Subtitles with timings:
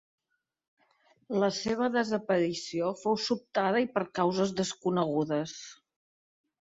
[1.41, 5.55] La seva desaparició fou sobtada i per causes desconegudes.